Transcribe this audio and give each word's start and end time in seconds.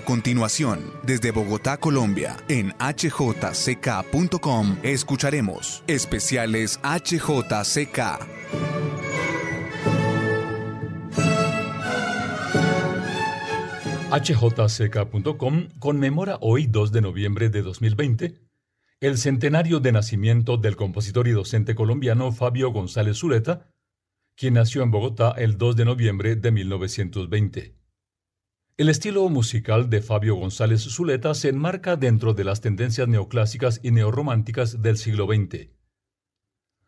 A 0.00 0.02
continuación, 0.02 0.94
desde 1.02 1.30
Bogotá, 1.30 1.76
Colombia, 1.76 2.38
en 2.48 2.72
hjck.com, 2.78 4.78
escucharemos 4.82 5.84
especiales 5.86 6.80
HJCK. 6.82 7.98
hjck.com 14.24 15.68
conmemora 15.78 16.38
hoy 16.40 16.66
2 16.66 16.92
de 16.92 17.00
noviembre 17.02 17.50
de 17.50 17.60
2020 17.60 18.40
el 19.00 19.18
centenario 19.18 19.80
de 19.80 19.92
nacimiento 19.92 20.56
del 20.56 20.76
compositor 20.76 21.28
y 21.28 21.32
docente 21.32 21.74
colombiano 21.74 22.32
Fabio 22.32 22.72
González 22.72 23.18
Zuleta, 23.18 23.70
quien 24.34 24.54
nació 24.54 24.82
en 24.82 24.90
Bogotá 24.90 25.34
el 25.36 25.58
2 25.58 25.76
de 25.76 25.84
noviembre 25.84 26.36
de 26.36 26.52
1920. 26.52 27.79
El 28.80 28.88
estilo 28.88 29.28
musical 29.28 29.90
de 29.90 30.00
Fabio 30.00 30.36
González 30.36 30.80
Zuleta 30.80 31.34
se 31.34 31.50
enmarca 31.50 31.96
dentro 31.96 32.32
de 32.32 32.44
las 32.44 32.62
tendencias 32.62 33.06
neoclásicas 33.08 33.78
y 33.82 33.90
neorrománticas 33.90 34.80
del 34.80 34.96
siglo 34.96 35.26
XX. 35.26 35.68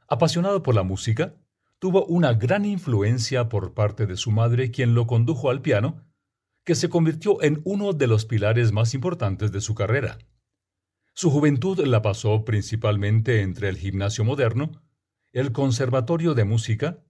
Apasionado 0.09 0.62
por 0.62 0.74
la 0.74 0.84
música, 0.84 1.37
tuvo 1.78 2.06
una 2.06 2.32
gran 2.32 2.65
influencia 2.65 3.51
por 3.51 3.74
parte 3.74 4.06
de 4.06 4.16
su 4.16 4.30
madre 4.30 4.70
quien 4.70 4.95
lo 4.95 5.06
condujo 5.06 5.51
al 5.51 5.60
piano, 5.60 6.10
que 6.65 6.77
se 6.77 6.88
convirtió 6.88 7.42
en 7.42 7.60
uno 7.66 7.93
de 7.93 8.06
los 8.06 8.24
pilares 8.24 8.73
más 8.73 8.95
importantes 8.95 9.52
de 9.52 9.60
su 9.60 9.74
carrera. 9.74 10.16
Su 11.12 11.30
juventud 11.30 11.79
la 11.84 12.01
pasó 12.01 12.46
principalmente 12.46 13.43
entre 13.43 13.68
el 13.68 13.77
gimnasio 13.77 14.24
moderno, 14.24 14.82
el 15.32 15.52
conservatorio 15.52 16.32
de 16.32 16.45
música, 16.45 17.04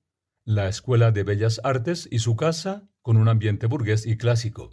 la 0.44 0.66
Escuela 0.66 1.12
de 1.12 1.22
Bellas 1.22 1.60
Artes 1.62 2.08
y 2.10 2.18
su 2.18 2.34
casa 2.34 2.88
con 3.02 3.16
un 3.16 3.28
ambiente 3.28 3.66
burgués 3.66 4.06
y 4.06 4.16
clásico. 4.16 4.70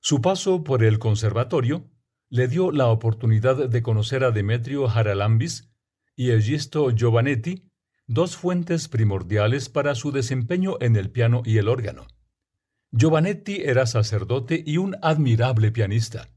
Su 0.00 0.20
paso 0.20 0.64
por 0.64 0.82
el 0.82 0.98
conservatorio 0.98 1.88
le 2.28 2.48
dio 2.48 2.72
la 2.72 2.88
oportunidad 2.88 3.68
de 3.68 3.82
conocer 3.82 4.24
a 4.24 4.30
Demetrio 4.30 4.88
Haralambis 4.88 5.70
y 6.16 6.30
Egisto 6.30 6.90
Giovanetti, 6.90 7.68
dos 8.06 8.36
fuentes 8.36 8.88
primordiales 8.88 9.68
para 9.68 9.94
su 9.94 10.12
desempeño 10.12 10.76
en 10.80 10.96
el 10.96 11.10
piano 11.10 11.42
y 11.44 11.58
el 11.58 11.68
órgano. 11.68 12.06
Giovanetti 12.90 13.62
era 13.62 13.86
sacerdote 13.86 14.62
y 14.66 14.78
un 14.78 14.96
admirable 15.02 15.72
pianista. 15.72 16.28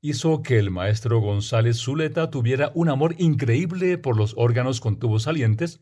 Hizo 0.00 0.42
que 0.42 0.58
el 0.58 0.70
maestro 0.70 1.20
González 1.20 1.78
Zuleta 1.78 2.30
tuviera 2.30 2.70
un 2.74 2.88
amor 2.88 3.14
increíble 3.18 3.98
por 3.98 4.16
los 4.16 4.34
órganos 4.36 4.80
con 4.80 4.98
tubos 4.98 5.24
salientes 5.24 5.80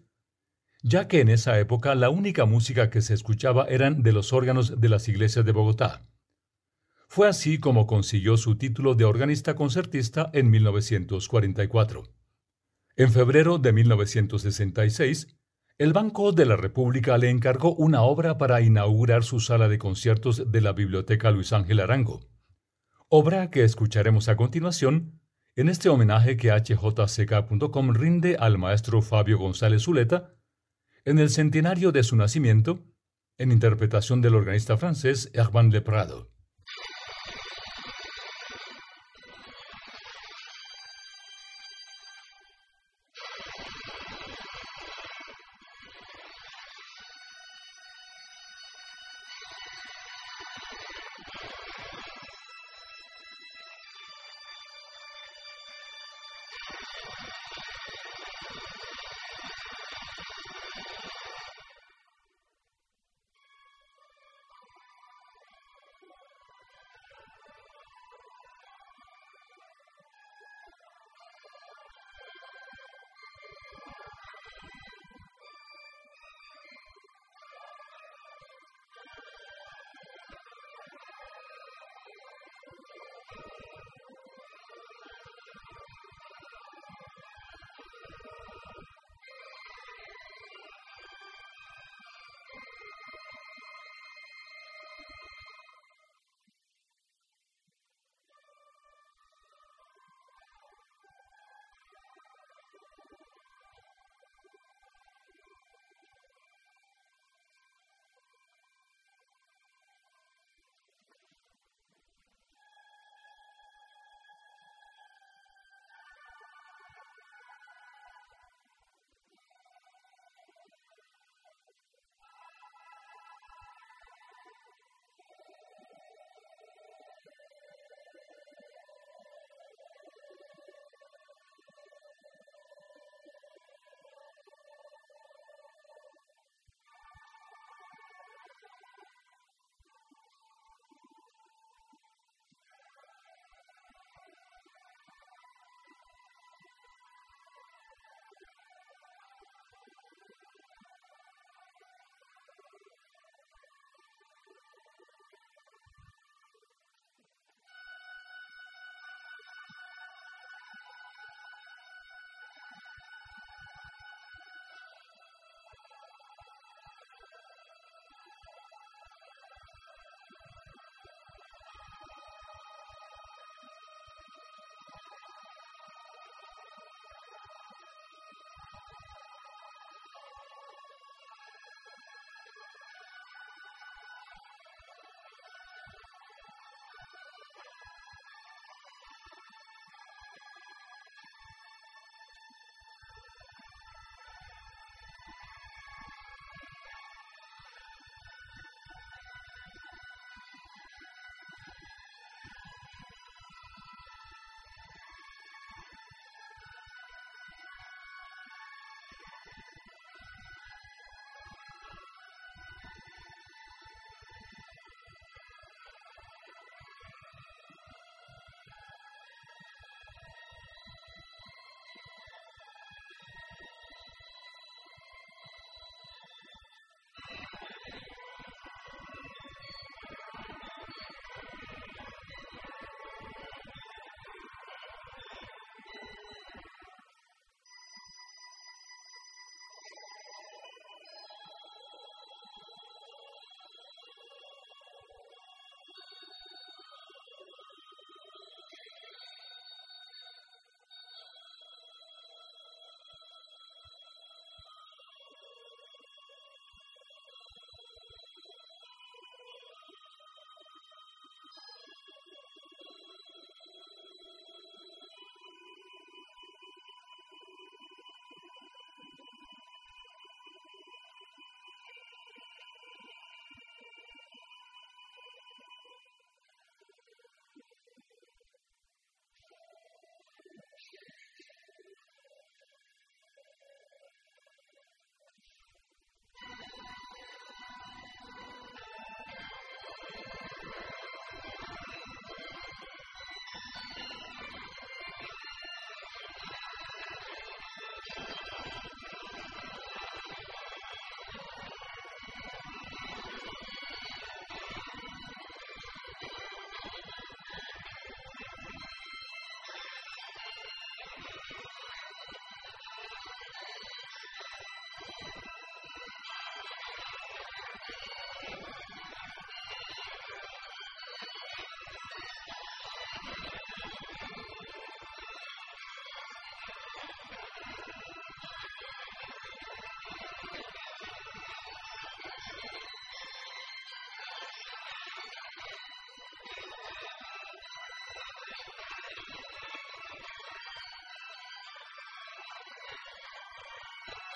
ya 0.82 1.08
que 1.08 1.20
en 1.20 1.28
esa 1.28 1.58
época 1.58 1.94
la 1.94 2.10
única 2.10 2.44
música 2.44 2.90
que 2.90 3.02
se 3.02 3.14
escuchaba 3.14 3.66
eran 3.68 4.02
de 4.02 4.12
los 4.12 4.32
órganos 4.32 4.80
de 4.80 4.88
las 4.88 5.08
iglesias 5.08 5.44
de 5.44 5.52
Bogotá. 5.52 6.06
Fue 7.08 7.26
así 7.26 7.58
como 7.58 7.86
consiguió 7.86 8.36
su 8.36 8.56
título 8.56 8.94
de 8.94 9.04
organista 9.04 9.54
concertista 9.54 10.30
en 10.34 10.50
1944. 10.50 12.04
En 12.96 13.12
febrero 13.12 13.58
de 13.58 13.72
1966, 13.72 15.38
el 15.78 15.92
Banco 15.92 16.32
de 16.32 16.44
la 16.44 16.56
República 16.56 17.16
le 17.18 17.30
encargó 17.30 17.74
una 17.74 18.02
obra 18.02 18.36
para 18.36 18.60
inaugurar 18.60 19.22
su 19.22 19.40
sala 19.40 19.68
de 19.68 19.78
conciertos 19.78 20.50
de 20.50 20.60
la 20.60 20.72
Biblioteca 20.72 21.30
Luis 21.30 21.52
Ángel 21.52 21.80
Arango, 21.80 22.28
obra 23.08 23.50
que 23.50 23.62
escucharemos 23.62 24.28
a 24.28 24.36
continuación 24.36 25.20
en 25.54 25.68
este 25.68 25.88
homenaje 25.88 26.36
que 26.36 26.50
hjck.com 26.50 27.90
rinde 27.92 28.36
al 28.38 28.58
maestro 28.58 29.02
Fabio 29.02 29.38
González 29.38 29.82
Zuleta, 29.82 30.34
en 31.08 31.18
el 31.18 31.30
centenario 31.30 31.90
de 31.90 32.02
su 32.02 32.16
nacimiento, 32.16 32.80
en 33.38 33.50
interpretación 33.50 34.20
del 34.20 34.34
organista 34.34 34.76
francés 34.76 35.30
Herman 35.32 35.70
Leprado. 35.70 36.28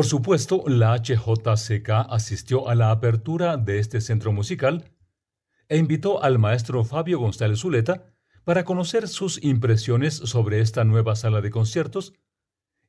Por 0.00 0.06
supuesto, 0.06 0.64
la 0.66 0.96
HJCK 0.96 1.90
asistió 2.08 2.70
a 2.70 2.74
la 2.74 2.90
apertura 2.90 3.58
de 3.58 3.80
este 3.80 4.00
centro 4.00 4.32
musical 4.32 4.90
e 5.68 5.76
invitó 5.76 6.22
al 6.22 6.38
maestro 6.38 6.86
Fabio 6.86 7.18
González 7.18 7.60
Zuleta 7.60 8.10
para 8.44 8.64
conocer 8.64 9.08
sus 9.08 9.44
impresiones 9.44 10.14
sobre 10.14 10.62
esta 10.62 10.84
nueva 10.84 11.16
sala 11.16 11.42
de 11.42 11.50
conciertos 11.50 12.14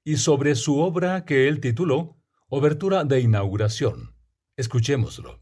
y 0.05 0.15
sobre 0.15 0.55
su 0.55 0.79
obra 0.79 1.25
que 1.25 1.49
él 1.49 1.59
tituló 1.59 2.15
Obertura 2.47 3.03
de 3.03 3.19
Inauguración. 3.19 4.15
Escuchémoslo. 4.55 5.41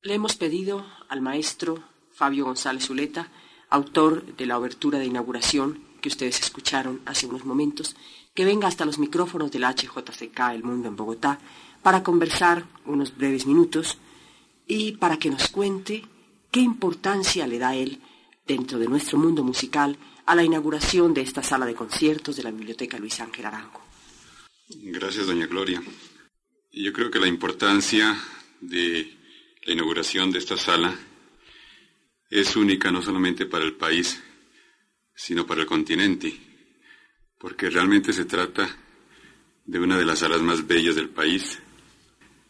Le 0.00 0.14
hemos 0.14 0.36
pedido 0.36 0.86
al 1.10 1.20
maestro 1.20 1.84
Fabio 2.10 2.46
González 2.46 2.86
Zuleta, 2.86 3.30
autor 3.68 4.24
de 4.36 4.46
la 4.46 4.56
Obertura 4.56 4.98
de 4.98 5.04
Inauguración 5.04 5.84
que 6.00 6.08
ustedes 6.08 6.40
escucharon 6.40 7.02
hace 7.04 7.26
unos 7.26 7.44
momentos, 7.44 7.94
que 8.40 8.46
venga 8.46 8.68
hasta 8.68 8.86
los 8.86 8.98
micrófonos 8.98 9.50
del 9.50 9.64
HJCK 9.64 10.40
El 10.54 10.62
Mundo 10.62 10.88
en 10.88 10.96
Bogotá 10.96 11.38
para 11.82 12.02
conversar 12.02 12.64
unos 12.86 13.14
breves 13.14 13.44
minutos 13.44 13.98
y 14.66 14.92
para 14.92 15.18
que 15.18 15.28
nos 15.28 15.48
cuente 15.48 16.06
qué 16.50 16.60
importancia 16.60 17.46
le 17.46 17.58
da 17.58 17.74
él 17.74 18.00
dentro 18.46 18.78
de 18.78 18.88
nuestro 18.88 19.18
mundo 19.18 19.44
musical 19.44 19.98
a 20.24 20.34
la 20.34 20.42
inauguración 20.42 21.12
de 21.12 21.20
esta 21.20 21.42
sala 21.42 21.66
de 21.66 21.74
conciertos 21.74 22.34
de 22.36 22.42
la 22.44 22.50
Biblioteca 22.50 22.96
Luis 22.96 23.20
Ángel 23.20 23.44
Arango. 23.44 23.82
Gracias, 24.70 25.26
doña 25.26 25.44
Gloria. 25.44 25.82
Yo 26.72 26.94
creo 26.94 27.10
que 27.10 27.18
la 27.18 27.28
importancia 27.28 28.18
de 28.62 29.18
la 29.66 29.72
inauguración 29.74 30.30
de 30.30 30.38
esta 30.38 30.56
sala 30.56 30.98
es 32.30 32.56
única 32.56 32.90
no 32.90 33.02
solamente 33.02 33.44
para 33.44 33.66
el 33.66 33.74
país, 33.74 34.18
sino 35.14 35.46
para 35.46 35.60
el 35.60 35.66
continente 35.66 36.49
porque 37.40 37.70
realmente 37.70 38.12
se 38.12 38.26
trata 38.26 38.68
de 39.64 39.80
una 39.80 39.96
de 39.96 40.04
las 40.04 40.18
salas 40.18 40.42
más 40.42 40.66
bellas 40.66 40.94
del 40.94 41.08
país, 41.08 41.58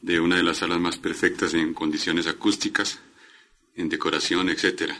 de 0.02 0.18
una 0.18 0.36
de 0.36 0.42
las 0.42 0.58
salas 0.58 0.80
más 0.80 0.98
perfectas 0.98 1.54
en 1.54 1.72
condiciones 1.72 2.26
acústicas, 2.26 2.98
en 3.76 3.88
decoración, 3.88 4.48
etc., 4.48 4.92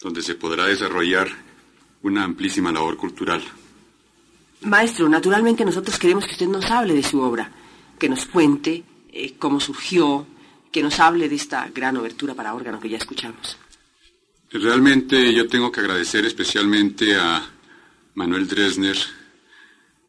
donde 0.00 0.22
se 0.22 0.34
podrá 0.34 0.66
desarrollar 0.66 1.28
una 2.02 2.24
amplísima 2.24 2.72
labor 2.72 2.96
cultural. 2.96 3.42
Maestro, 4.62 5.08
naturalmente 5.08 5.64
nosotros 5.64 5.98
queremos 5.98 6.26
que 6.26 6.32
usted 6.32 6.48
nos 6.48 6.68
hable 6.68 6.94
de 6.94 7.02
su 7.04 7.20
obra, 7.20 7.52
que 7.98 8.08
nos 8.08 8.26
cuente 8.26 8.82
eh, 9.12 9.34
cómo 9.38 9.60
surgió, 9.60 10.26
que 10.72 10.82
nos 10.82 10.98
hable 10.98 11.28
de 11.28 11.36
esta 11.36 11.68
gran 11.68 11.96
obertura 11.96 12.34
para 12.34 12.54
órgano 12.54 12.80
que 12.80 12.88
ya 12.88 12.98
escuchamos. 12.98 13.56
Realmente 14.50 15.32
yo 15.32 15.46
tengo 15.46 15.70
que 15.70 15.80
agradecer 15.80 16.24
especialmente 16.24 17.14
a 17.16 17.55
Manuel 18.16 18.48
Dresner 18.48 18.96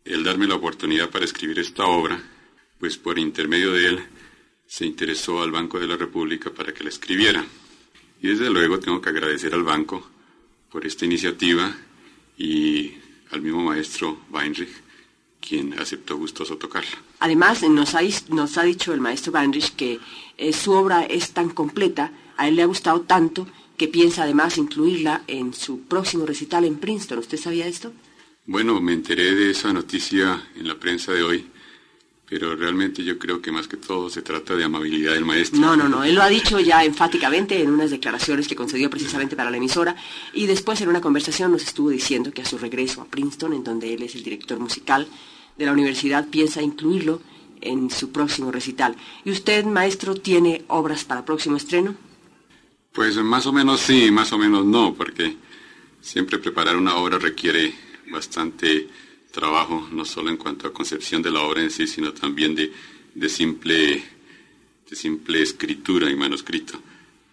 el 0.06 0.24
darme 0.24 0.48
la 0.48 0.56
oportunidad 0.56 1.10
para 1.10 1.26
escribir 1.26 1.60
esta 1.60 1.86
obra, 1.86 2.18
pues 2.80 2.98
por 2.98 3.20
intermedio 3.20 3.74
de 3.74 3.86
él 3.86 4.06
se 4.66 4.86
interesó 4.86 5.42
al 5.42 5.52
Banco 5.52 5.78
de 5.78 5.88
la 5.88 5.98
República 5.98 6.50
para 6.50 6.74
que 6.74 6.86
la 6.86 6.90
escribiera. 6.90 7.44
Y 8.22 8.28
desde 8.30 8.50
luego 8.50 8.80
tengo 8.80 9.02
que 9.02 9.10
agradecer 9.10 9.54
al 9.54 9.64
banco 9.64 10.08
por 10.72 10.86
esta 10.86 11.04
iniciativa 11.04 11.76
y 12.38 12.94
al 13.32 13.42
mismo 13.42 13.62
maestro 13.62 14.22
Weinrich, 14.32 14.72
quien 15.42 15.78
aceptó 15.78 16.16
gustoso 16.16 16.58
tocarla. 16.58 16.98
Además, 17.20 17.62
nos 17.64 17.94
ha, 17.94 18.00
nos 18.30 18.58
ha 18.58 18.64
dicho 18.64 18.94
el 18.94 19.02
maestro 19.02 19.34
Weinrich 19.34 19.76
que 19.76 20.00
eh, 20.38 20.54
su 20.54 20.72
obra 20.72 21.04
es 21.04 21.32
tan 21.32 21.50
completa, 21.50 22.14
a 22.38 22.48
él 22.48 22.56
le 22.56 22.62
ha 22.62 22.68
gustado 22.68 23.02
tanto, 23.02 23.50
que 23.78 23.88
piensa 23.88 24.24
además 24.24 24.58
incluirla 24.58 25.24
en 25.28 25.54
su 25.54 25.82
próximo 25.82 26.26
recital 26.26 26.66
en 26.66 26.78
Princeton. 26.78 27.20
¿Usted 27.20 27.38
sabía 27.38 27.68
esto? 27.68 27.94
Bueno, 28.46 28.82
me 28.82 28.94
enteré 28.94 29.36
de 29.36 29.52
esa 29.52 29.72
noticia 29.72 30.50
en 30.56 30.68
la 30.68 30.76
prensa 30.76 31.12
de 31.12 31.22
hoy, 31.22 31.46
pero 32.28 32.56
realmente 32.56 33.04
yo 33.04 33.20
creo 33.20 33.42
que 33.42 33.52
más 33.52 33.68
que 33.68 33.78
todo 33.78 34.10
se 34.10 34.22
trata 34.22 34.56
de 34.56 34.64
amabilidad 34.64 35.14
del 35.14 35.26
maestro. 35.26 35.60
No, 35.60 35.76
no, 35.76 35.88
no, 35.88 36.04
él 36.04 36.16
lo 36.16 36.24
ha 36.24 36.30
dicho 36.30 36.60
ya 36.60 36.84
enfáticamente 36.84 37.62
en 37.62 37.70
unas 37.70 37.92
declaraciones 37.92 38.48
que 38.48 38.56
concedió 38.56 38.90
precisamente 38.90 39.36
para 39.36 39.52
la 39.52 39.58
emisora 39.58 39.96
y 40.34 40.48
después 40.48 40.82
en 40.82 40.90
una 40.90 41.02
conversación 41.02 41.52
nos 41.52 41.64
estuvo 41.64 41.90
diciendo 41.90 42.32
que 42.32 42.42
a 42.42 42.46
su 42.46 42.58
regreso 42.58 43.02
a 43.02 43.06
Princeton, 43.06 43.54
en 43.54 43.64
donde 43.64 43.94
él 43.94 44.02
es 44.02 44.16
el 44.16 44.24
director 44.24 44.60
musical 44.60 45.08
de 45.58 45.66
la 45.66 45.74
universidad, 45.74 46.28
piensa 46.28 46.62
incluirlo 46.62 47.22
en 47.62 47.90
su 47.90 48.12
próximo 48.12 48.52
recital. 48.52 48.96
¿Y 49.26 49.32
usted, 49.32 49.66
maestro, 49.66 50.16
tiene 50.16 50.64
obras 50.68 51.04
para 51.04 51.26
próximo 51.26 51.58
estreno? 51.58 51.96
Pues 52.98 53.16
más 53.18 53.46
o 53.46 53.54
menos 53.54 53.82
sí, 53.82 54.10
más 54.10 54.34
o 54.34 54.40
menos 54.40 54.66
no, 54.66 54.96
porque 54.96 55.36
siempre 56.02 56.40
preparar 56.40 56.76
una 56.76 56.96
obra 56.96 57.20
requiere 57.20 57.72
bastante 58.10 58.88
trabajo, 59.30 59.88
no 59.92 60.04
solo 60.04 60.32
en 60.32 60.38
cuanto 60.38 60.68
a 60.68 60.74
concepción 60.74 61.22
de 61.22 61.30
la 61.30 61.42
obra 61.42 61.62
en 61.62 61.70
sí, 61.70 61.86
sino 61.86 62.12
también 62.12 62.56
de, 62.56 63.30
simple, 63.30 64.04
de 64.90 64.96
simple 64.96 65.44
escritura 65.44 66.10
y 66.10 66.16
manuscrito. 66.16 66.82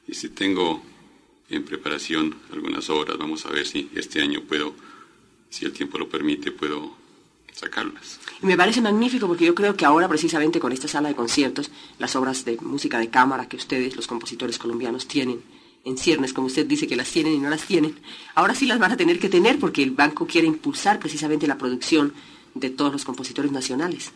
Y 0.06 0.12
si 0.12 0.28
tengo 0.28 0.82
en 1.48 1.64
preparación 1.64 2.36
algunas 2.52 2.90
obras, 2.90 3.16
vamos 3.16 3.46
a 3.46 3.50
ver 3.50 3.66
si 3.66 3.88
este 3.94 4.20
año 4.20 4.42
puedo, 4.42 4.74
si 5.48 5.64
el 5.64 5.72
tiempo 5.72 5.96
lo 5.96 6.10
permite, 6.10 6.52
puedo 6.52 6.94
sacarlas. 7.54 8.18
me 8.42 8.56
parece 8.56 8.80
magnífico 8.80 9.26
porque 9.26 9.46
yo 9.46 9.54
creo 9.54 9.76
que 9.76 9.84
ahora 9.84 10.08
precisamente 10.08 10.60
con 10.60 10.72
esta 10.72 10.88
sala 10.88 11.08
de 11.08 11.14
conciertos, 11.14 11.70
las 11.98 12.16
obras 12.16 12.44
de 12.44 12.58
música 12.60 12.98
de 12.98 13.08
cámara 13.08 13.48
que 13.48 13.56
ustedes, 13.56 13.96
los 13.96 14.06
compositores 14.06 14.58
colombianos, 14.58 15.06
tienen 15.06 15.40
en 15.84 15.98
ciernes, 15.98 16.32
como 16.32 16.48
usted 16.48 16.66
dice 16.66 16.86
que 16.86 16.96
las 16.96 17.10
tienen 17.10 17.34
y 17.34 17.38
no 17.38 17.50
las 17.50 17.66
tienen, 17.66 17.94
ahora 18.34 18.54
sí 18.54 18.66
las 18.66 18.78
van 18.78 18.92
a 18.92 18.96
tener 18.96 19.18
que 19.18 19.28
tener 19.28 19.58
porque 19.58 19.82
el 19.82 19.90
banco 19.90 20.26
quiere 20.26 20.46
impulsar 20.46 20.98
precisamente 20.98 21.46
la 21.46 21.58
producción 21.58 22.12
de 22.54 22.70
todos 22.70 22.92
los 22.92 23.04
compositores 23.04 23.52
nacionales. 23.52 24.12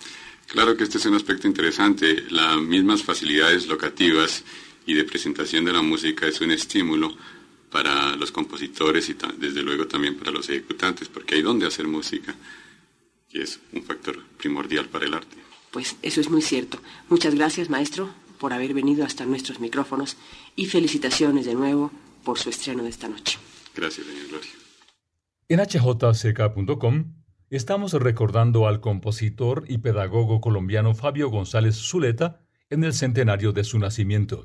Claro 0.47 0.77
que 0.77 0.85
este 0.85 0.99
es 0.99 1.07
un 1.07 1.15
aspecto 1.15 1.47
interesante. 1.47 2.25
Las 2.31 2.57
mismas 2.59 3.03
facilidades 3.03 3.67
locativas 3.67 4.45
y 4.87 4.95
de 4.95 5.05
presentación 5.05 5.65
de 5.67 5.73
la 5.73 5.83
música 5.83 6.27
es 6.27 6.41
un 6.41 6.51
estímulo 6.51 7.15
para 7.71 8.17
los 8.17 8.33
compositores 8.33 9.11
y 9.11 9.17
desde 9.37 9.63
luego 9.63 9.87
también 9.87 10.17
para 10.17 10.31
los 10.31 10.49
ejecutantes, 10.49 11.09
porque 11.09 11.35
hay 11.35 11.43
donde 11.43 11.67
hacer 11.67 11.87
música 11.87 12.35
y 13.31 13.41
es 13.41 13.61
un 13.73 13.83
factor 13.83 14.17
primordial 14.39 14.89
para 14.89 15.07
el 15.07 15.15
arte. 15.15 15.37
Pues 15.71 15.97
eso 16.03 16.21
es 16.21 16.31
muy 16.31 16.43
cierto. 16.43 16.79
Muchas 17.09 17.35
gracias, 17.35 17.69
maestro, 17.69 18.11
por 18.39 18.53
haber 18.53 18.73
venido 18.75 19.05
hasta 19.05 19.27
nuestros 19.27 19.61
micrófonos 19.61 20.17
y 20.57 20.67
felicitaciones 20.67 21.47
de 21.47 21.55
nuevo 21.55 21.91
por 22.25 22.39
su 22.39 22.51
estreno 22.51 22.83
de 22.83 22.91
esta 22.91 23.09
noche. 23.09 23.39
Gracias, 23.75 24.07
doña 24.07 24.25
Gloria. 24.29 24.51
En 25.49 25.61
hjck.com 25.61 27.15
estamos 27.51 27.93
recordando 27.95 28.69
al 28.69 28.81
compositor 28.81 29.65
y 29.69 29.79
pedagogo 29.79 30.41
colombiano 30.41 30.95
Fabio 30.95 31.31
González 31.31 31.77
Zuleta 31.77 32.41
en 32.71 32.85
el 32.85 32.93
centenario 32.93 33.53
de 33.53 33.65
su 33.65 33.79
nacimiento. 33.79 34.45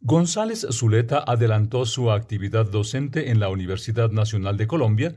González 0.00 0.66
Zuleta 0.70 1.24
adelantó 1.26 1.84
su 1.86 2.12
actividad 2.12 2.66
docente 2.66 3.30
en 3.30 3.40
la 3.40 3.48
Universidad 3.48 4.10
Nacional 4.10 4.56
de 4.56 4.66
Colombia 4.66 5.16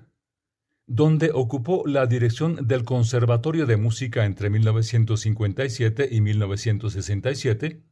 donde 0.89 1.29
ocupó 1.31 1.83
la 1.85 2.07
dirección 2.07 2.67
del 2.67 2.83
Conservatorio 2.83 3.67
de 3.67 3.77
Música 3.77 4.25
entre 4.25 4.49
1957 4.49 6.09
y 6.11 6.19
1967 6.19 7.83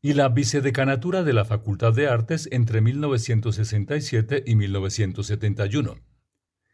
y 0.00 0.14
la 0.14 0.30
vicedecanatura 0.30 1.24
de 1.24 1.34
la 1.34 1.44
Facultad 1.44 1.92
de 1.92 2.08
Artes 2.08 2.48
entre 2.50 2.80
1967 2.80 4.44
y 4.46 4.54
1971. 4.54 5.96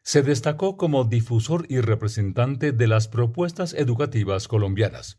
Se 0.05 0.23
destacó 0.23 0.77
como 0.77 1.05
difusor 1.05 1.67
y 1.69 1.81
representante 1.81 2.71
de 2.71 2.87
las 2.87 3.09
propuestas 3.09 3.75
educativas 3.75 4.47
colombianas. 4.47 5.19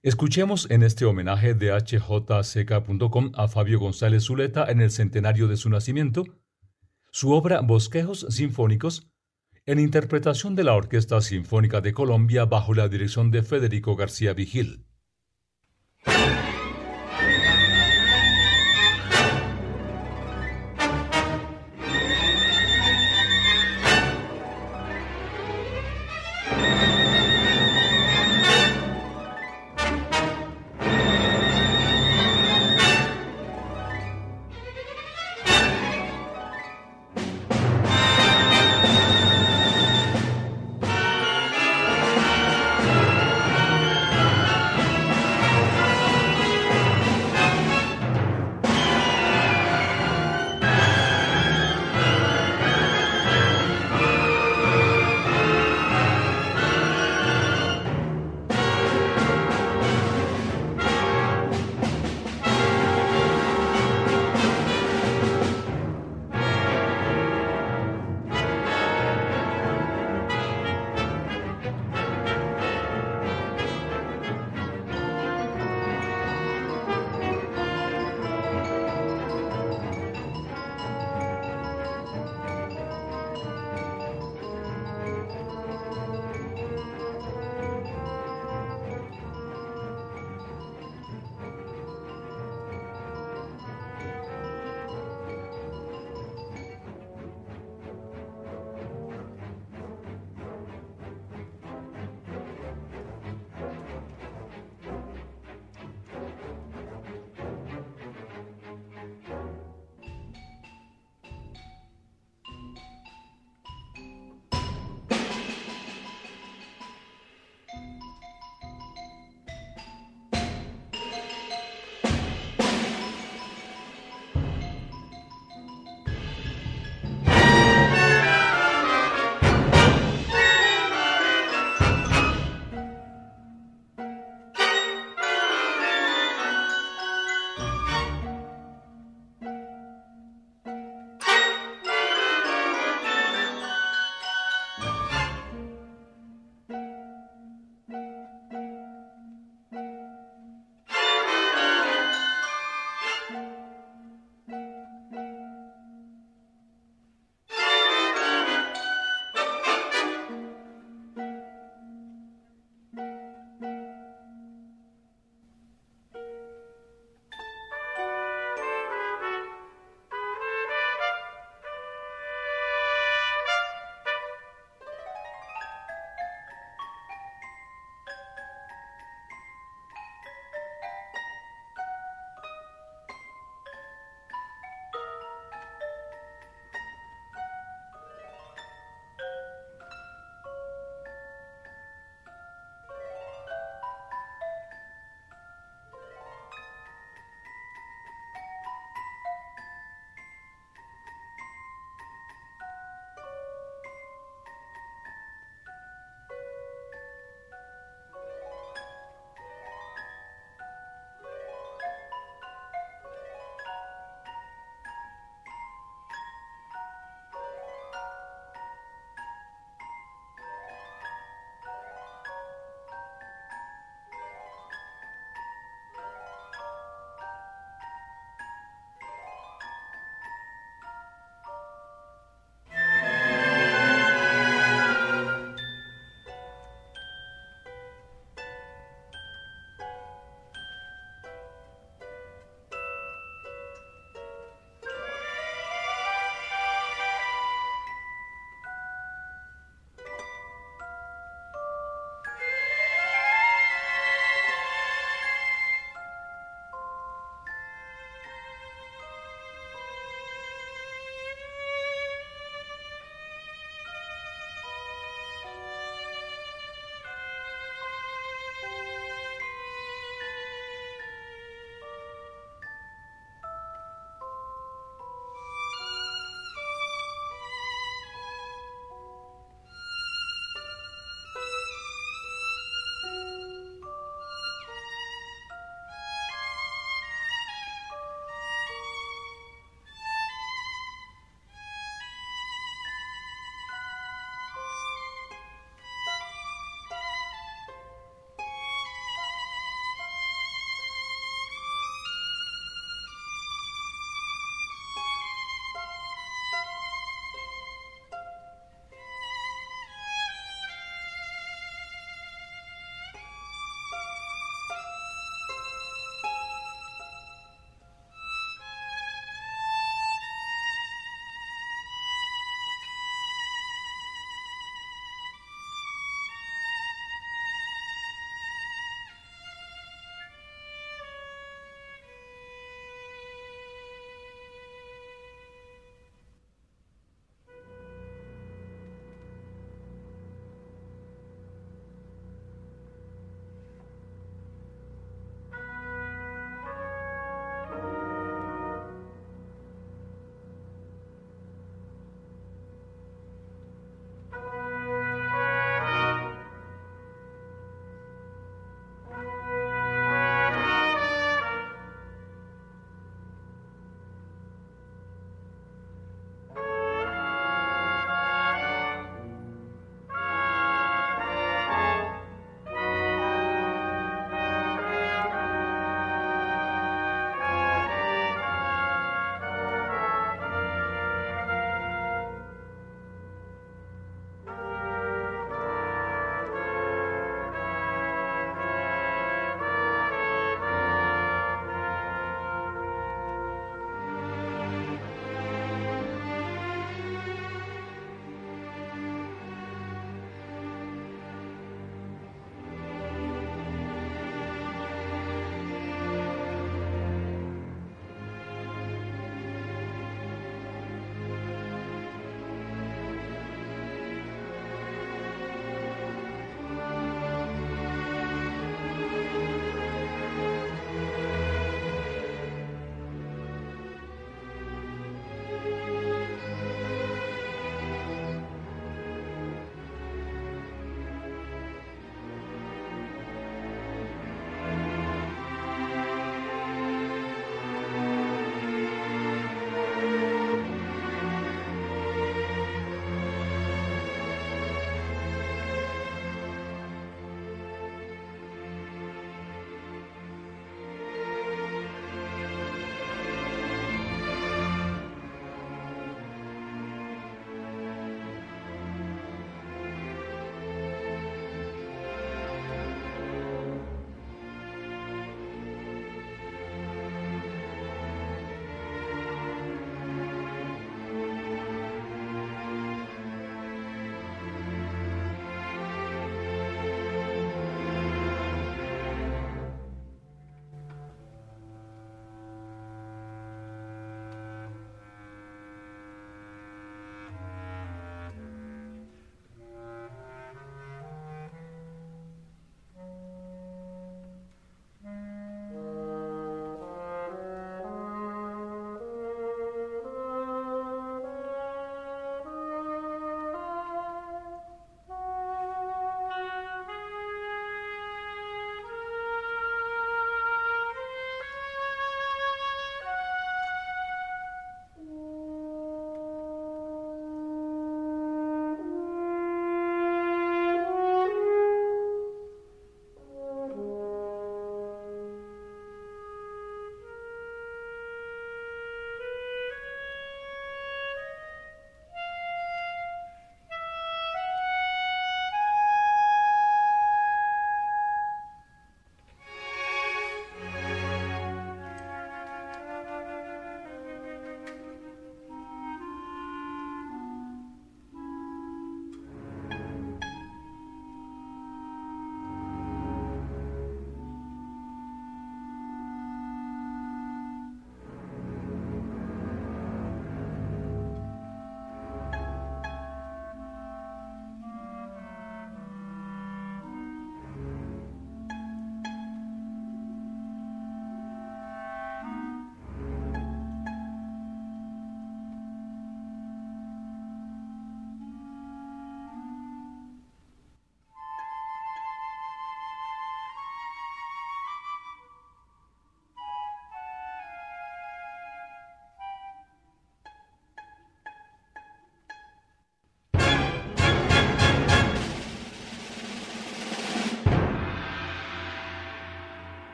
Escuchemos 0.00 0.70
en 0.70 0.84
este 0.84 1.04
homenaje 1.04 1.52
de 1.52 1.68
hjck.com 1.68 3.32
a 3.34 3.46
Fabio 3.46 3.78
González 3.78 4.24
Zuleta 4.24 4.64
en 4.70 4.80
el 4.80 4.90
centenario 4.90 5.48
de 5.48 5.58
su 5.58 5.68
nacimiento, 5.68 6.24
su 7.10 7.32
obra 7.32 7.60
Bosquejos 7.60 8.26
Sinfónicos, 8.30 9.11
en 9.64 9.78
interpretación 9.78 10.56
de 10.56 10.64
la 10.64 10.74
Orquesta 10.74 11.20
Sinfónica 11.20 11.80
de 11.80 11.92
Colombia 11.92 12.44
bajo 12.46 12.74
la 12.74 12.88
dirección 12.88 13.30
de 13.30 13.42
Federico 13.42 13.94
García 13.94 14.34
Vigil. 14.34 14.86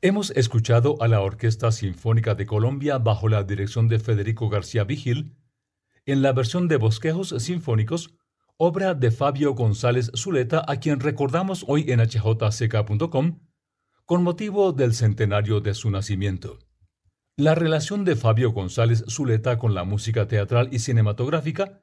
Hemos 0.00 0.30
escuchado 0.30 0.94
a 1.02 1.08
la 1.08 1.20
Orquesta 1.20 1.72
Sinfónica 1.72 2.36
de 2.36 2.46
Colombia 2.46 2.98
bajo 2.98 3.28
la 3.28 3.42
dirección 3.42 3.88
de 3.88 3.98
Federico 3.98 4.48
García 4.48 4.84
Vigil 4.84 5.34
en 6.06 6.22
la 6.22 6.32
versión 6.32 6.68
de 6.68 6.76
Bosquejos 6.76 7.34
Sinfónicos, 7.38 8.14
obra 8.56 8.94
de 8.94 9.10
Fabio 9.10 9.54
González 9.54 10.12
Zuleta, 10.16 10.64
a 10.68 10.76
quien 10.76 11.00
recordamos 11.00 11.64
hoy 11.66 11.86
en 11.88 11.98
hjck.com 11.98 13.40
con 14.04 14.22
motivo 14.22 14.72
del 14.72 14.94
centenario 14.94 15.60
de 15.60 15.74
su 15.74 15.90
nacimiento. 15.90 16.60
La 17.36 17.56
relación 17.56 18.04
de 18.04 18.14
Fabio 18.14 18.52
González 18.52 19.04
Zuleta 19.08 19.58
con 19.58 19.74
la 19.74 19.82
música 19.82 20.28
teatral 20.28 20.68
y 20.70 20.78
cinematográfica 20.78 21.82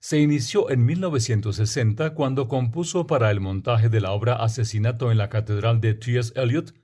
se 0.00 0.18
inició 0.18 0.68
en 0.70 0.84
1960 0.84 2.12
cuando 2.12 2.46
compuso 2.46 3.06
para 3.06 3.30
el 3.30 3.40
montaje 3.40 3.88
de 3.88 4.02
la 4.02 4.12
obra 4.12 4.34
Asesinato 4.34 5.10
en 5.10 5.16
la 5.16 5.30
Catedral 5.30 5.80
de 5.80 5.94
T.S. 5.94 6.30
Eliot 6.36 6.83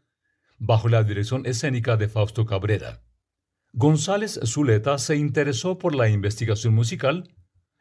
bajo 0.60 0.88
la 0.88 1.02
dirección 1.02 1.46
escénica 1.46 1.96
de 1.96 2.08
Fausto 2.08 2.46
Cabrera. 2.46 3.02
González 3.72 4.38
Zuleta 4.44 4.98
se 4.98 5.16
interesó 5.16 5.78
por 5.78 5.94
la 5.94 6.08
investigación 6.08 6.74
musical 6.74 7.34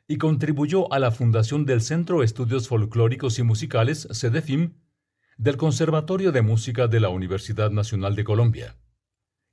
y 0.08 0.18
contribuyó 0.18 0.92
a 0.92 0.98
la 0.98 1.12
fundación 1.12 1.66
del 1.66 1.82
Centro 1.82 2.20
de 2.20 2.26
Estudios 2.26 2.68
Folclóricos 2.68 3.38
y 3.38 3.44
Musicales, 3.44 4.08
CEDEFIM, 4.12 4.74
del 5.38 5.58
Conservatorio 5.58 6.32
de 6.32 6.42
Música 6.42 6.88
de 6.88 7.00
la 7.00 7.10
Universidad 7.10 7.70
Nacional 7.70 8.16
de 8.16 8.24
Colombia. 8.24 8.78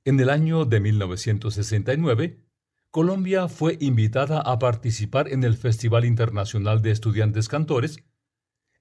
En 0.04 0.20
el 0.20 0.30
año 0.30 0.64
de 0.64 0.80
1969, 0.80 2.46
Colombia 2.90 3.48
fue 3.48 3.76
invitada 3.80 4.40
a 4.40 4.58
participar 4.58 5.28
en 5.28 5.42
el 5.42 5.56
Festival 5.56 6.04
Internacional 6.04 6.80
de 6.80 6.92
Estudiantes 6.92 7.48
Cantores 7.48 7.98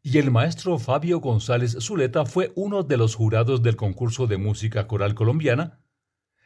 y 0.06 0.20
el 0.20 0.30
maestro 0.30 0.78
Fabio 0.78 1.20
González 1.20 1.78
Zuleta 1.82 2.28
fue 2.28 2.54
uno 2.56 2.84
de 2.84 2.96
los 2.96 3.16
jurados 3.16 3.64
del 3.64 3.76
concurso 3.76 4.28
de 4.28 4.38
música 4.38 4.86
coral 4.86 5.16
colombiana 5.16 5.80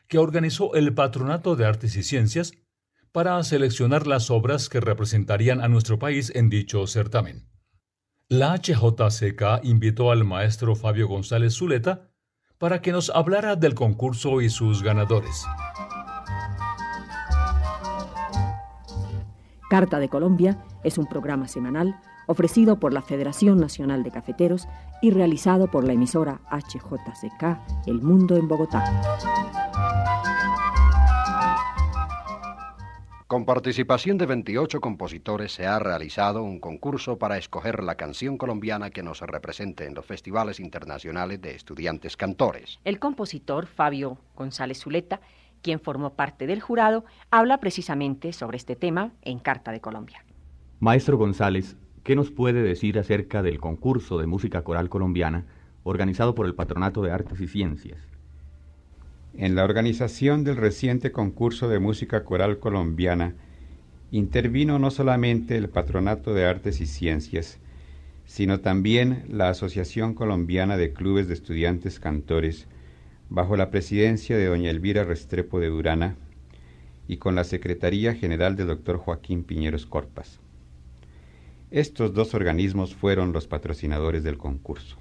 que 0.08 0.18
organizó 0.18 0.76
el 0.76 0.94
Patronato 0.94 1.58
de 1.58 1.66
Artes 1.66 1.98
y 1.98 2.04
Ciencias 2.04 2.54
para 3.12 3.44
seleccionar 3.44 4.08
las 4.08 4.32
obras 4.32 4.70
que 4.70 4.80
representarían 4.80 5.60
a 5.60 5.68
nuestro 5.68 6.00
país 6.00 6.32
en 6.34 6.50
dicho 6.50 6.88
certamen. 6.88 7.50
La 8.30 8.56
HJCK 8.56 9.62
invitó 9.64 10.12
al 10.12 10.24
maestro 10.24 10.78
Fabio 10.78 11.10
González 11.10 11.54
Zuleta 11.58 12.14
para 12.60 12.82
que 12.82 12.94
nos 12.94 13.10
hablara 13.10 13.58
del 13.58 13.76
concurso 13.76 14.40
y 14.40 14.50
sus 14.50 14.84
ganadores. 14.84 15.46
Carta 19.70 20.00
de 20.00 20.08
Colombia 20.08 20.64
es 20.86 20.98
un 20.98 21.08
programa 21.08 21.50
semanal 21.50 22.00
ofrecido 22.30 22.80
por 22.80 22.94
la 22.94 23.02
Federación 23.02 23.58
Nacional 23.60 24.04
de 24.04 24.12
Cafeteros 24.12 24.68
y 25.02 25.10
realizado 25.10 25.72
por 25.72 25.84
la 25.84 25.94
emisora 25.94 26.42
HJCK 26.52 27.88
El 27.88 28.02
Mundo 28.02 28.38
en 28.38 28.48
Bogotá. 28.48 28.84
Con 33.26 33.46
participación 33.46 34.20
de 34.20 34.28
28 34.28 34.80
compositores 34.80 35.54
se 35.54 35.66
ha 35.66 35.80
realizado 35.80 36.44
un 36.44 36.60
concurso 36.60 37.18
para 37.18 37.38
escoger 37.38 37.84
la 37.84 37.96
canción 37.96 38.38
colombiana 38.38 38.92
que 38.92 39.02
nos 39.02 39.22
represente 39.22 39.86
en 39.86 39.96
los 39.96 40.06
festivales 40.06 40.60
internacionales 40.60 41.42
de 41.42 41.56
estudiantes 41.56 42.16
cantores. 42.16 42.80
El 42.86 43.00
compositor 43.00 43.66
Fabio 43.66 44.20
González 44.36 44.82
Zuleta, 44.82 45.20
quien 45.64 45.80
formó 45.80 46.14
parte 46.14 46.46
del 46.46 46.62
jurado, 46.62 47.06
habla 47.32 47.60
precisamente 47.60 48.34
sobre 48.34 48.58
este 48.58 48.76
tema 48.76 49.14
en 49.24 49.40
Carta 49.40 49.72
de 49.72 49.82
Colombia. 49.82 50.24
Maestro 50.80 51.18
González, 51.18 51.76
¿Qué 52.04 52.16
nos 52.16 52.32
puede 52.32 52.64
decir 52.64 52.98
acerca 52.98 53.44
del 53.44 53.60
concurso 53.60 54.18
de 54.18 54.26
música 54.26 54.64
coral 54.64 54.90
colombiana 54.90 55.46
organizado 55.84 56.34
por 56.34 56.46
el 56.46 56.56
Patronato 56.56 57.02
de 57.02 57.12
Artes 57.12 57.42
y 57.42 57.48
Ciencias? 57.48 58.00
En 59.36 59.56
la 59.56 59.64
organización 59.64 60.44
del 60.44 60.56
reciente 60.56 61.12
concurso 61.12 61.68
de 61.68 61.80
música 61.80 62.24
coral 62.24 62.60
colombiana 62.60 63.36
intervino 64.12 64.80
no 64.80 64.92
solamente 64.92 65.56
el 65.58 65.70
Patronato 65.70 66.34
de 66.34 66.46
Artes 66.46 66.82
y 66.82 66.88
Ciencias, 66.88 67.60
sino 68.26 68.60
también 68.60 69.26
la 69.30 69.50
Asociación 69.50 70.14
Colombiana 70.14 70.78
de 70.78 70.94
Clubes 70.94 71.28
de 71.28 71.34
Estudiantes 71.34 72.00
Cantores, 72.00 72.68
bajo 73.30 73.58
la 73.58 73.70
presidencia 73.70 74.38
de 74.38 74.46
doña 74.46 74.72
Elvira 74.72 75.04
Restrepo 75.04 75.60
de 75.60 75.68
Durana 75.68 76.16
y 77.08 77.18
con 77.18 77.36
la 77.36 77.44
Secretaría 77.44 78.16
General 78.16 78.56
del 78.56 78.68
doctor 78.68 78.98
Joaquín 78.98 79.44
Piñeros 79.44 79.86
Corpas. 79.86 80.40
Estos 81.72 82.16
dos 82.16 82.34
organismos 82.34 82.96
fueron 82.96 83.32
los 83.32 83.46
patrocinadores 83.46 84.24
del 84.24 84.40
concurso. 84.40 84.98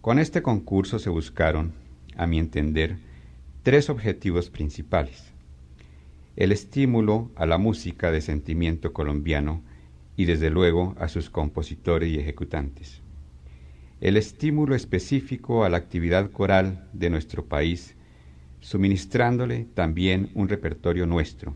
Con 0.00 0.18
este 0.18 0.42
concurso 0.42 0.98
se 0.98 1.08
buscaron, 1.08 1.72
a 2.16 2.26
mi 2.26 2.40
entender, 2.40 2.96
tres 3.62 3.90
objetivos 3.90 4.50
principales. 4.50 5.32
El 6.34 6.50
estímulo 6.50 7.30
a 7.36 7.46
la 7.46 7.58
música 7.58 8.10
de 8.10 8.20
sentimiento 8.20 8.92
colombiano 8.92 9.62
y 10.16 10.24
desde 10.24 10.50
luego 10.50 10.96
a 10.98 11.06
sus 11.06 11.30
compositores 11.30 12.10
y 12.10 12.18
ejecutantes. 12.18 13.00
El 14.00 14.16
estímulo 14.16 14.74
específico 14.74 15.62
a 15.62 15.68
la 15.68 15.76
actividad 15.76 16.32
coral 16.32 16.88
de 16.92 17.08
nuestro 17.08 17.44
país, 17.44 17.94
suministrándole 18.58 19.68
también 19.74 20.30
un 20.34 20.48
repertorio 20.48 21.06
nuestro. 21.06 21.54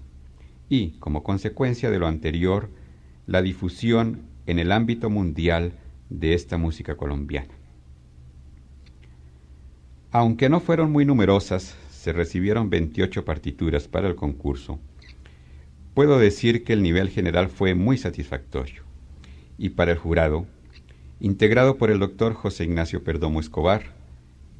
Y, 0.69 0.93
como 1.01 1.25
consecuencia 1.25 1.91
de 1.91 1.99
lo 1.99 2.07
anterior, 2.07 2.71
la 3.33 3.41
difusión 3.41 4.27
en 4.45 4.59
el 4.59 4.71
ámbito 4.71 5.09
mundial 5.09 5.73
de 6.11 6.35
esta 6.35 6.59
música 6.59 6.99
colombiana. 6.99 7.55
Aunque 10.11 10.51
no 10.51 10.61
fueron 10.61 10.93
muy 10.93 11.07
numerosas, 11.07 11.75
se 11.89 12.13
recibieron 12.13 12.69
28 12.69 13.25
partituras 13.25 13.89
para 13.89 14.07
el 14.07 14.17
concurso. 14.17 14.79
Puedo 15.95 16.19
decir 16.19 16.63
que 16.63 16.75
el 16.75 16.83
nivel 16.83 17.09
general 17.09 17.49
fue 17.49 17.75
muy 17.75 17.97
satisfactorio. 17.97 18.83
Y 19.57 19.71
para 19.71 19.93
el 19.93 19.99
jurado, 19.99 20.45
integrado 21.19 21.79
por 21.79 21.91
el 21.91 22.01
doctor 22.01 22.35
José 22.35 22.65
Ignacio 22.65 23.03
Perdomo 23.03 23.41
Escobar, 23.41 23.95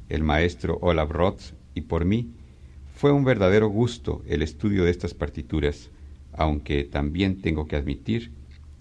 el 0.09 0.23
maestro 0.23 0.79
Olaf 0.81 1.11
Roth 1.11 1.41
y 1.75 1.81
por 1.81 2.05
mí, 2.05 2.31
fue 2.95 3.11
un 3.11 3.23
verdadero 3.23 3.67
gusto 3.67 4.23
el 4.25 4.41
estudio 4.41 4.83
de 4.83 4.89
estas 4.89 5.13
partituras, 5.13 5.91
aunque 6.31 6.85
también 6.85 7.39
tengo 7.39 7.67
que 7.67 7.75
admitir 7.75 8.31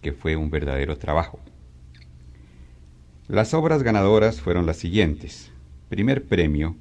que 0.02 0.12
fue 0.12 0.36
un 0.36 0.50
verdadero 0.50 0.98
trabajo. 0.98 1.40
Las 3.28 3.54
obras 3.54 3.82
ganadoras 3.82 4.40
fueron 4.40 4.66
las 4.66 4.76
siguientes. 4.76 5.52
Primer 5.88 6.24
premio, 6.24 6.76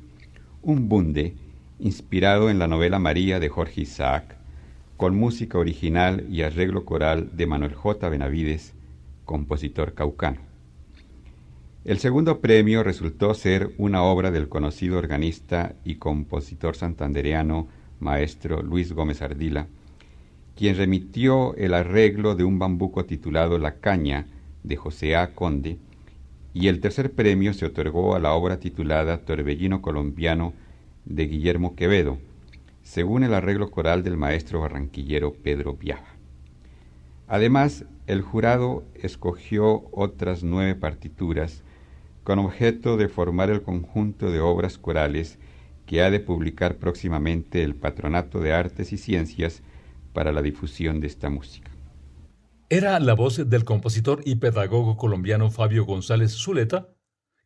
un 0.61 0.89
bunde 0.89 1.35
inspirado 1.79 2.49
en 2.49 2.59
la 2.59 2.67
novela 2.67 2.99
María 2.99 3.39
de 3.39 3.49
Jorge 3.49 3.81
Isaac, 3.81 4.35
con 4.97 5.15
música 5.15 5.57
original 5.57 6.25
y 6.29 6.41
arreglo 6.41 6.83
coral 6.83 7.29
de 7.35 7.47
Manuel 7.47 7.73
J. 7.73 8.09
Benavides, 8.09 8.73
compositor 9.25 9.93
caucano. 9.93 10.41
El 11.83 11.97
segundo 11.97 12.41
premio 12.41 12.83
resultó 12.83 13.33
ser 13.33 13.73
una 13.79 14.03
obra 14.03 14.29
del 14.29 14.49
conocido 14.49 14.99
organista 14.99 15.73
y 15.83 15.95
compositor 15.95 16.75
santandereano 16.75 17.67
maestro 17.99 18.61
Luis 18.61 18.93
Gómez 18.93 19.23
Ardila, 19.23 19.67
quien 20.61 20.77
remitió 20.77 21.55
el 21.55 21.73
arreglo 21.73 22.35
de 22.35 22.43
un 22.43 22.59
bambuco 22.59 23.03
titulado 23.05 23.57
La 23.57 23.79
Caña 23.79 24.27
de 24.61 24.75
José 24.75 25.15
A. 25.15 25.33
Conde, 25.33 25.79
y 26.53 26.67
el 26.67 26.81
tercer 26.81 27.13
premio 27.13 27.55
se 27.55 27.65
otorgó 27.65 28.13
a 28.13 28.19
la 28.19 28.33
obra 28.33 28.59
titulada 28.59 29.25
Torbellino 29.25 29.81
colombiano 29.81 30.53
de 31.05 31.25
Guillermo 31.25 31.75
Quevedo, 31.75 32.19
según 32.83 33.23
el 33.23 33.33
arreglo 33.33 33.71
coral 33.71 34.03
del 34.03 34.17
maestro 34.17 34.61
barranquillero 34.61 35.33
Pedro 35.33 35.73
Viaja. 35.73 36.15
Además, 37.27 37.85
el 38.05 38.21
jurado 38.21 38.83
escogió 38.93 39.89
otras 39.91 40.43
nueve 40.43 40.75
partituras 40.75 41.63
con 42.23 42.37
objeto 42.37 42.97
de 42.97 43.07
formar 43.07 43.49
el 43.49 43.63
conjunto 43.63 44.29
de 44.29 44.41
obras 44.41 44.77
corales 44.77 45.39
que 45.87 46.03
ha 46.03 46.11
de 46.11 46.19
publicar 46.19 46.75
próximamente 46.75 47.63
el 47.63 47.73
Patronato 47.73 48.41
de 48.41 48.53
Artes 48.53 48.93
y 48.93 48.99
Ciencias 48.99 49.63
para 50.13 50.31
la 50.31 50.41
difusión 50.41 50.99
de 50.99 51.07
esta 51.07 51.29
música. 51.29 51.71
Era 52.69 52.99
la 52.99 53.13
voz 53.13 53.49
del 53.49 53.65
compositor 53.65 54.21
y 54.25 54.35
pedagogo 54.35 54.95
colombiano 54.95 55.51
Fabio 55.51 55.85
González 55.85 56.31
Zuleta, 56.33 56.89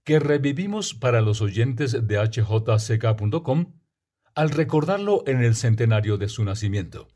que 0.03 0.19
revivimos 0.19 0.93
para 0.93 1.21
los 1.21 1.41
oyentes 1.41 1.93
de 2.07 2.15
hjck.com 2.15 3.73
al 4.35 4.49
recordarlo 4.51 5.23
en 5.25 5.43
el 5.43 5.55
centenario 5.55 6.17
de 6.17 6.29
su 6.29 6.43
nacimiento. 6.43 7.07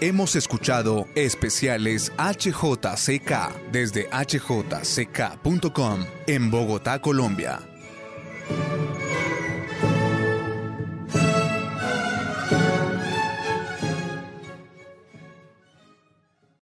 Hemos 0.00 0.36
escuchado 0.36 1.06
especiales 1.14 2.12
HJCK 2.18 3.72
desde 3.72 4.08
hjck.com 4.08 6.00
en 6.26 6.50
Bogotá, 6.50 7.00
Colombia. 7.00 7.75